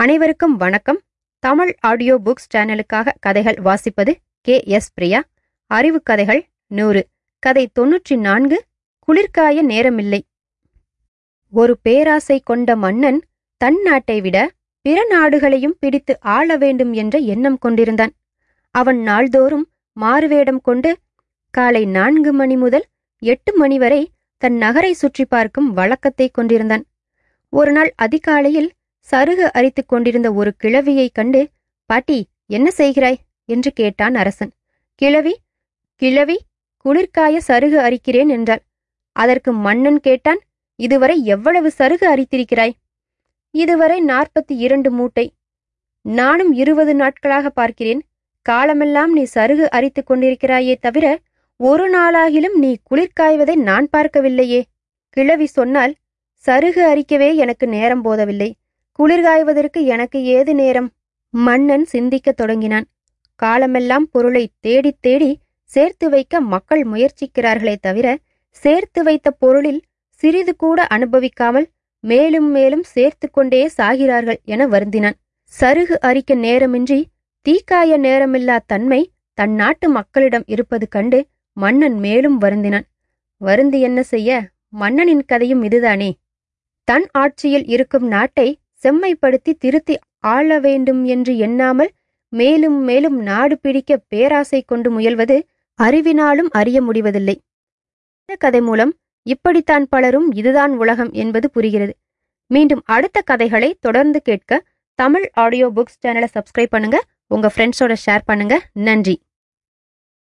[0.00, 1.00] அனைவருக்கும் வணக்கம்.
[1.38, 4.62] Tamil audio books சேனலுக்காக கதைகள் வாசிப்பது கே.
[4.64, 4.92] எஸ்.
[4.94, 5.22] பிரியா.
[5.66, 7.06] அறிவு கதைகள் நூறு.
[7.38, 8.64] கதை தொன்னூற்றி நான்கு.
[9.08, 10.20] குளிர்காய நேரமில்லை.
[11.50, 13.22] ஒரு பேராசை கொண்ட மன்னன்
[13.56, 14.50] தன் நாட்டை விட
[14.82, 18.10] பிற நாடுகளையும் பிடித்து ஆள வேண்டும் என்ற எண்ணம் கொண்டிருந்தான்.
[18.70, 20.96] அவன் நாள்தோறும் மாறுவேடம் கொண்டு
[21.50, 22.84] காலை நான்கு மணி முதல்
[23.18, 26.84] எட்டு மணி வரை தன் நகரை சுற்றி பார்க்கும் வழக்கத்தை கொண்டிருந்தான்.
[27.48, 28.70] ஒருநாள் அதிகாலையில்
[29.08, 31.48] சருகு அரித்துக் கொண்டிருந்த ஒரு கிழவியைக் கண்டு
[31.90, 33.20] பாட்டி என்ன செய்கிறாய்?
[33.44, 34.52] என்று கேட்டான் அரசன்.
[34.94, 35.34] கிழவி
[35.94, 36.36] கிழவி
[36.84, 38.62] குளிர்காய சருகு அரிக்கிறேன் என்றாள்.
[39.16, 40.40] அதற்கு மன்னன் கேட்டான்
[40.78, 42.74] இதுவரை எவ்வளவு சருகு அரித்திருக்கிறாய்?
[43.54, 45.26] இதுவரை நாற்பத்தி இரண்டு மூட்டை.
[46.04, 48.02] நானும் இருபது நாட்களாக பார்க்கிறேன்.
[48.46, 51.06] காலமெல்லாம் நீ சருகு அரித்துக் கொண்டிருக்கிறாயே தவிர
[51.56, 54.62] ஒரு நாளாகிலும் நீ குளிர்காய்வதை நான் பார்க்கவில்லையே.
[55.08, 55.94] கிழவி சொன்னால்
[56.46, 58.54] சருகு அரிக்கவே எனக்கு நேரம் போதவில்லை.
[58.98, 60.92] குளிர்காய்வதற்கு எனக்கு ஏது நேரம்?
[61.30, 62.86] மன்னன் சிந்திக்கத் தொடங்கினான்.
[63.34, 68.18] காலமெல்லாம் பொருளை தேடித் தேடி சேர்த்து வைக்க மக்கள் முயற்சிக்கிறார்களே தவிர
[68.50, 71.66] சேர்த்து வைத்த பொருளில் சிறிது கூட அனுபவிக்காமல்
[72.00, 75.12] மேலும் மேலும் சேர்த்து கொண்டே சாகிறார்கள் என வருந்தினான்.
[75.60, 77.04] சருகு அரிக்க நேரமின்றி
[77.48, 82.86] தீக்காய நேரமில்லா தன்மை தன் நாட்டு மக்களிடம் இருப்பது கண்டு மன்னன் மேலும் வருந்தினான்.
[83.36, 84.48] வருந்தி என்ன செய்ய?
[84.68, 86.16] மன்னனின் கதையும் இதுதானே.
[86.84, 91.90] தன் ஆட்சியில் இருக்கும் நாட்டை செம்மைப்படுத்தி திருத்தி ஆள வேண்டும் என்று எண்ணாமல்
[92.32, 95.36] மேலும் மேலும் நாடு பிடிக்க பேராசை கொண்டு முயல்வது
[95.78, 97.36] அறிவினாலும் அறிய முடிவதில்லை.
[98.20, 98.92] இந்த கதை மூலம்
[99.26, 101.94] இப்படித்தான் பலரும் இதுதான் உலகம் என்பது புரிகிறது.
[102.50, 104.62] மீண்டும் அடுத்த கதைகளை தொடர்ந்து கேட்க
[104.94, 108.54] தமிழ் ஆடியோ புக்ஸ் சேனலை சப்ஸ்கிரைப் பண்ணுங்க உங்க ஃப்ரெண்ட்ஸோட ஷேர் பண்ணுங்க.
[108.72, 109.16] நன்றி.